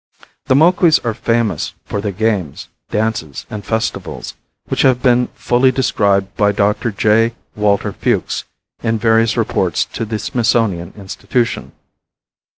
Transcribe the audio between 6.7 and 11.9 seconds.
J. Walter Fewkes in various reports to the Smithsonian Institution.